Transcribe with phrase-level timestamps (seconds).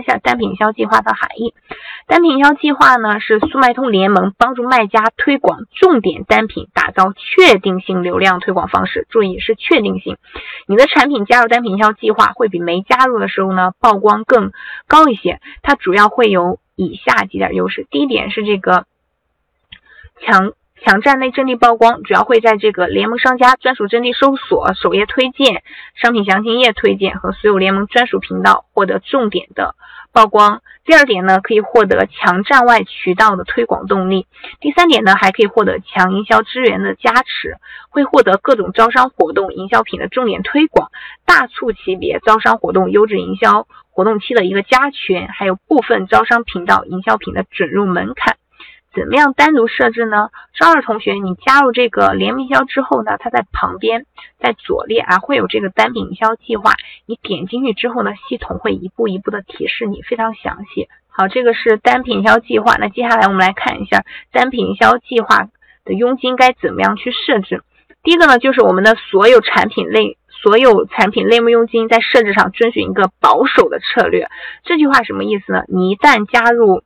[0.00, 1.54] 一下单品营销计划的含义。
[2.06, 9.06] 单品营销计划呢，是速卖通联盟帮助卖家推广重点单品，打造确定性流量推广方式。
[9.10, 10.16] 注意是确定性，
[10.66, 14.52] 你的产品加入单品营销计划，会比没加入的时候呢曝光更
[14.88, 15.40] 高一些。
[15.62, 18.86] 它主要会有以下几点优势：第一点是这个
[20.20, 20.52] 强。
[20.82, 25.62] 抢占内阵地曝光，主要会在这个联盟商家专属阵地搜索、首页推荐、
[25.94, 29.74] 商品详情页推荐和所有联盟专属频道获得重点的
[30.10, 30.62] 曝光。
[30.86, 34.26] 第二点呢，可以获得强站外渠道的推广动力。
[34.58, 37.58] 第三点呢，还可以获得强营销资源的加持，
[37.90, 40.90] 会获得各种招商活动、营销品的重点推广、
[41.26, 48.39] 大促级别招商活动、优质营销活动期的一个加权，还有部分招商频道营销品的准入门槛。
[48.92, 50.30] 怎么样单独设置呢？
[50.58, 54.04] 张二同学，你加入这个联名销之后呢，它在旁边
[54.40, 56.72] 在左列啊会有这个单品营销计划，
[57.06, 60.88] 你点进去之后呢，系统会一步一步的提示你，非常详细。
[61.08, 62.74] 好，这个是单品营销计划。
[62.78, 65.48] 那接下来我们来看一下单品营销计划
[65.84, 67.62] 的佣金该怎么样去设置。
[68.02, 74.28] 第一个呢，就是我们的所有产品类所有产品类目佣金在设置上遵循一个保守的策略。
[74.64, 75.62] 这句话什么意思呢？
[75.68, 76.82] 你一旦加入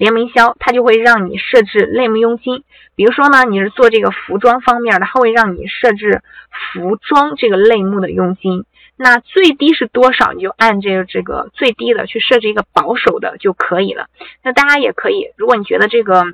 [0.00, 2.64] 联名销，它就会让你设置类目佣金。
[2.94, 8.64] 比如说呢，你是做这个服装方面的，它会让你设置服装这个类目的佣金。
[8.96, 14.06] 那最低是多少，你就按这个这个最低的去设置一个保守的就可以了。
[14.42, 16.24] 那大家也可以，如果你觉得这个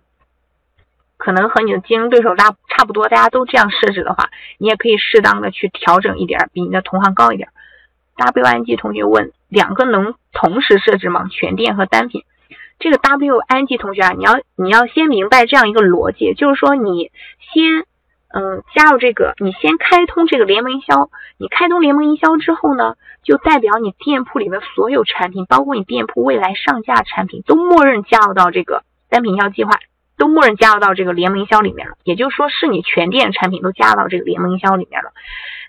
[1.16, 7.48] 可能和你的竞争对手大差不多，大家都这样设置的话，你也可以适当的去调整一点，比你的同行高一点。
[8.14, 11.26] W N G 同学问：两个能同时设置吗？
[11.32, 12.22] 全店和单品？
[12.78, 17.10] 这个 W N G 同学啊，你要你要先明白这样一个逻辑，就是说你
[17.52, 17.86] 先
[18.28, 29.78] 嗯加入这个，你先开通这个联盟营销，你开通联盟营销之后呢，就代表你店铺里的所有产品，包括你店铺未来上架产品，都默认加入到这个单品营销计划，
[30.18, 31.94] 都默认加入到这个联盟营销里面了。
[32.04, 35.12] 也就是说，是你全店产品都加入到这个联盟营销里面了。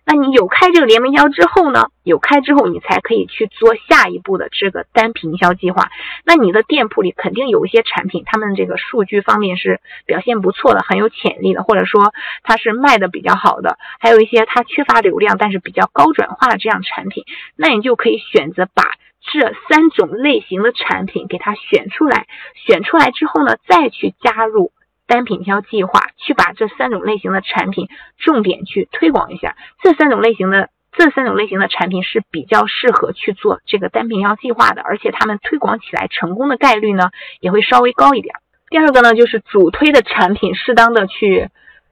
[0.09, 1.87] 那你有开这个联名营销之后呢？
[2.03, 5.89] 有开之后，你才可以去做下一步的这个单品营销计划。
[6.23, 12.13] 那你的店铺里肯定有一些产品，他们这个数据方面是表现不错的，很有潜力的，或者说
[12.43, 13.77] 它是卖的比较好的。
[13.99, 17.25] 还有一些它缺乏流量，但是比较高转化的这样产品，
[17.57, 18.83] 那你就可以选择把
[19.19, 22.27] 这三种类型的产品给它选出来。
[22.65, 24.71] 选出来之后呢，再去加入。
[25.07, 27.87] 单品销计划，去把这三种类型的产品
[28.17, 29.55] 重点去推广一下。
[29.81, 37.09] 这三种类型的这三种类型的产品是比较适合去做这个单品销计划的，而且他们推广起来成功的概率呢
[37.39, 38.35] 也会稍微高一点。
[38.69, 41.49] 第二个呢，就是主推的产品适当的去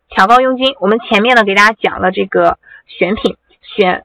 [0.09, 0.75] 调高佣金。
[0.81, 4.03] 我们前面呢给大家讲了这个选品选，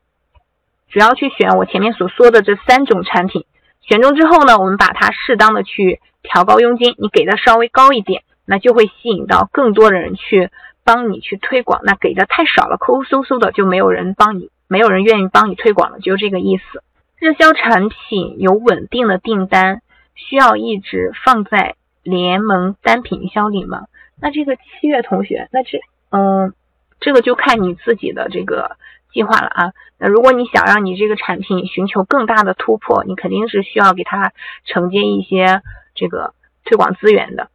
[0.88, 3.44] 主要去选我前面所说的这三种产品，
[3.81, 8.22] 选中之后呢，我们把它适当的去调高佣金，你给的稍微高一点。
[8.50, 10.50] 那就会吸引到更多的人去
[10.83, 16.83] 帮你去推广，那给的太少了，抠抠搜搜的就没有人帮你，没有人愿意帮你推广了，就这个意思。
[17.16, 19.83] 热销产品有稳定的订单，
[20.16, 23.84] 需要一直放在联盟单品销里吗？
[24.21, 25.78] 那这个七月同学，那这
[26.10, 26.53] 嗯，
[26.99, 28.77] 这个就看你自己的这个
[29.12, 29.72] 计划了啊。
[29.97, 34.33] 那如果你想让你这个产品寻求更大的突破，你肯定是需要给它
[34.65, 35.62] 承接一些
[35.94, 36.34] 这个
[36.65, 37.49] 推广资源的。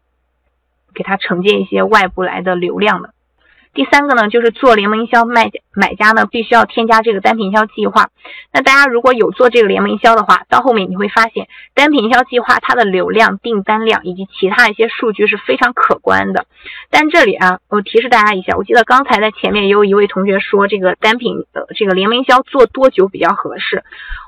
[0.95, 3.09] 给他承接一些外部来的流量的。
[3.73, 8.07] 第三个呢，就是做联盟营销，卖买家呢必须要添加这个单品营销计划。
[8.53, 16.45] 那大家如果有做这个联盟营销的话，到后面你会发现，单品营销计划它的流量、订单量以及其他一些数据是非常可观的。
[16.89, 23.84] 但这里啊，我提示大家一下，我记得刚才在前面也有一位同学说，这个单品的这个联盟营销做多久比较合适？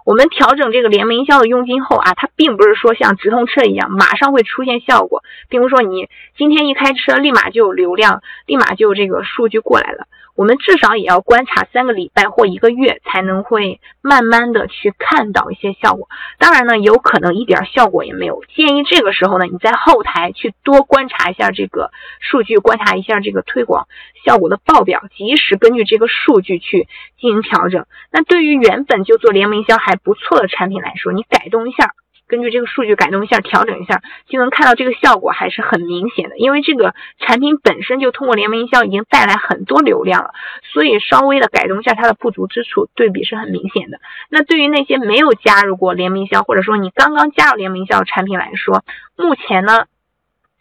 [0.08, 6.08] 我们调整这个联盟营销的佣金后啊，它并不是说像直通车一样马上会出现效果，并不是说你
[6.38, 10.08] 今天一开车立马就有流量，立马就有这个数据过来了。
[10.38, 16.08] 我们至少也要观察三个礼拜或一个月，才能会慢慢的去看到一些效果。
[16.38, 18.44] 当然呢，有可能一点效果也没有。
[18.56, 21.90] 建议这个时候呢，你在后台去多观察一下这个
[22.20, 23.88] 数据，观察一下这个推广
[24.24, 26.88] 效果的报表，及时根据这个数据去
[27.20, 27.88] 进行调整。
[28.12, 31.96] 那对于原本就做联名营销还不错的产品来说，你改动一下。
[32.28, 36.38] 根据这个数据改动一下，调整一下，就能看到这个效果还是很明显的。
[36.38, 40.32] 因为这个产品本身就通过联盟营销已经带来很多流量了，
[40.74, 44.00] 所以稍微的改动一下它的不足之处，对比是很明显的。
[44.30, 48.84] 那对于那些没有加入过联盟营销，或者说你刚刚加入联盟营销产品来说，
[49.16, 49.86] 目前呢，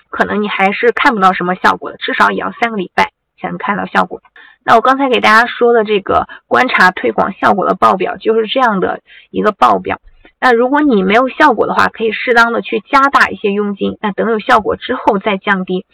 [0.08, 3.10] 可能你还是看不到什么效果的，至少也要三个礼拜
[3.40, 4.22] 才能看到效果。
[4.64, 10.00] 那我刚才给大家说的这个观察推广效果的报表，就是这样的一个报表。
[10.40, 15.86] 那如果你没有效果的话，可以适当的去加大一些佣金，那等有效果之后再降低。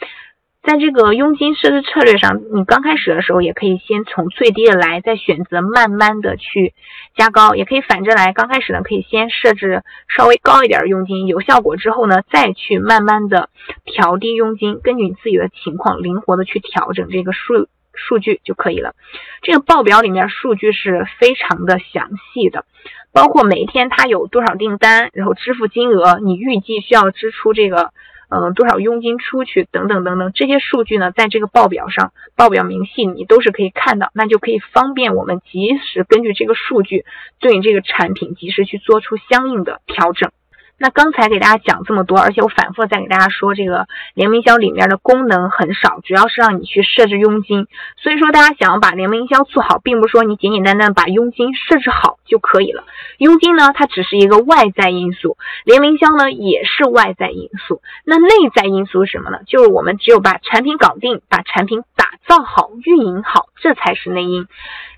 [0.62, 6.72] 在这个佣金设置策略上，你刚开始的时候也可以先从最低的来，再选择慢慢的去
[7.16, 8.32] 加高，也可以反着来。
[8.32, 13.48] 刚开始呢，可以先设置稍微高一点的佣金，有效果之后呢，再去慢慢的
[13.84, 18.94] 调低佣金，根据你自己的情况灵活的去调整这个数数据就可以了。
[19.42, 22.64] 这个报表里面数据是非常的详细的，
[23.12, 27.90] 包括每一天它有多少订单，然后支付金额，你预计需要支出这个。
[28.34, 37.04] 嗯，多少佣金出去等等等等这些数据呢，在这个报表上，报表明细你都是可以看到，那就可以方便我们及时根据这个数据，
[37.40, 40.30] 对你这个产品及时去做出相应的调整。
[40.78, 47.68] 那刚才给大家讲这么多，而且我反复在给大家说，这个联名销里面的功能很少，主要是让你去设置佣金。
[47.96, 52.82] 所以说，大家想要把联名销做好，并不是说你简简单单把佣金设置好就可以了。
[53.18, 57.80] 佣金呢，它只是一个外在因素，联名销呢也是外在因素。
[58.04, 59.38] 那内在因素是什么呢？
[59.46, 64.46] 就是我们只有把产品搞定，把产品打造好、运营好，这才是内因。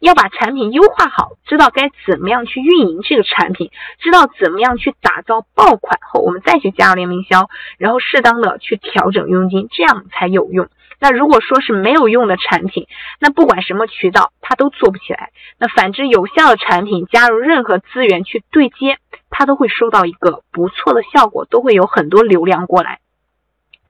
[0.01, 7.49] 要把产品优化好，知道该怎么样去运营这个产品，知道怎么样去打造爆款后，我们再去加入联名销，
[7.79, 10.69] 然后适当的去调整佣金，这样才有用。
[11.01, 12.87] 那如果说是没有用的产品，
[13.19, 15.31] 那不管什么渠道，它都做不起来。
[15.59, 18.97] 那反之，有效的产品加入任何资源去对接，
[19.29, 23.01] 它都会收到一个不错的效果，都会有很多流量过来。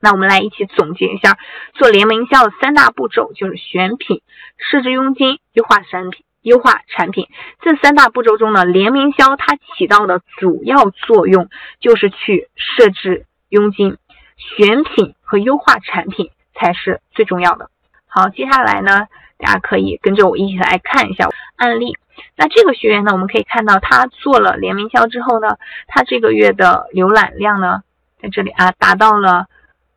[0.05, 1.39] 那我们来一起总结一下，
[1.73, 4.21] 做联名销的三大步骤，就是选品、
[4.59, 6.23] 设置佣金、优化产品。
[6.45, 7.27] 优化产品
[7.63, 11.49] 这三大步骤中呢，联名销它起到的主要作用
[11.81, 13.97] 就是去设置佣金、
[14.37, 17.71] 选品和优化产品才是最重要的。
[18.07, 19.07] 好，接下来呢，
[19.39, 21.97] 大家可以跟着我一起来看一下案例。
[22.37, 27.81] 那这个学员呢，我们可以看到他做了联名销之后呢，他这个月的浏览量呢，
[28.21, 29.47] 在这里啊达到了。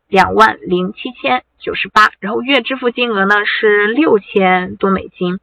[0.08, 5.38] 两万零七千九十八，然后月支付金额呢是六千多美金，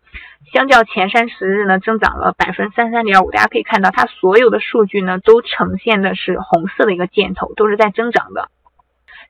[0.52, 3.30] 相较前三十日呢增长了百分之三三点五。
[3.30, 8.50] 大家可以看到，它所有的数据呢都呈现的是红色的一个箭头，都是在增长的。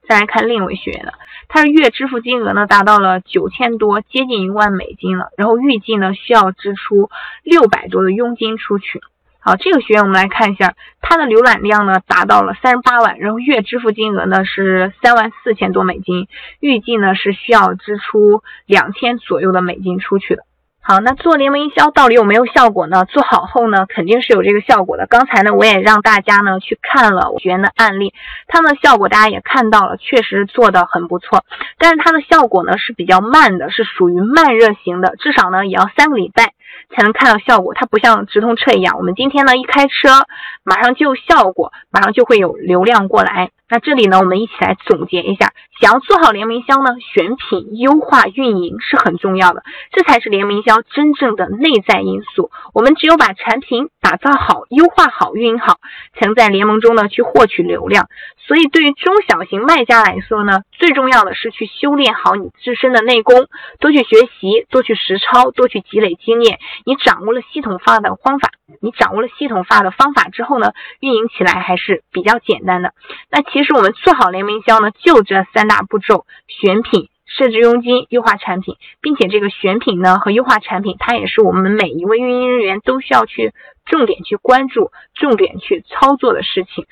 [0.08, 1.14] 再来看另一位学员的，
[1.50, 7.10] 他的月支付金额呢达到了九千多，接近一万美金了，然后预计呢需要支出
[7.44, 9.02] 六百多的佣金出去。
[9.48, 16.28] 好，这个学员我们来看一下，他的浏览量呢达到了三十八万，然后月支付金额呢是三万四千多美金，
[16.60, 20.42] 预计呢是需要支出两千左右的美金出去的。
[20.82, 23.06] 好，那做联盟营销到底有没有效果呢？
[23.06, 25.06] 做好后呢，肯定是有这个效果的。
[25.06, 28.16] 刚才呢，我也让大家呢去看了学员的案例，
[28.48, 31.46] 他们的效果大家也看到了，确实做的很不错。
[31.78, 36.55] 但是它的效果呢是比较慢的，是属于慢热型的，至少呢也要三个礼拜。
[36.96, 40.26] 才能看到效果，它不像直通车一样，我们今天呢一开车，
[40.64, 43.52] 马上就有效果，马上就会有流量过来。
[43.68, 45.52] 那这里呢，我们一起来总结一下，
[45.82, 52.52] 想要做好联名销呢，选品、优化、运营是很重要的，这才是联名销真正的内在因素。
[52.76, 55.80] 我们只有把产品打造好、优化好、运营好，
[56.14, 58.08] 才能在联盟中呢去获取流量。
[58.48, 63.48] 所以，对于中小型卖家来说呢，最重要的是去修炼好你自身的内功，
[63.80, 66.60] 多去学习，多去实操，多去积累经验。
[66.86, 68.52] 你掌握了系统化的方法，
[68.82, 72.94] 你掌握了系统化的方法之后呢，运营起来还是比较简单的。
[73.32, 83.54] 那其实我们做好联名销呢，就这三大步骤：选品、设置佣金、优化产品，并且这个选品呢和优化产品，它也是我们每一位运营人员都需要去
[83.86, 86.86] 重点去关注、重点去操作的事情。